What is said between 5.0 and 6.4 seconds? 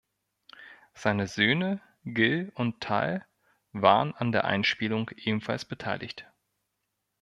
ebenfalls beteiligt.